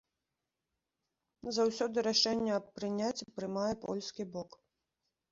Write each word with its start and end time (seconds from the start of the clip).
Заўсёды 1.57 1.97
рашэнне 2.07 2.51
аб 2.59 2.65
прыняцці 2.79 3.27
прымае 3.35 3.67
польскі 3.85 4.27
бок. 4.37 4.57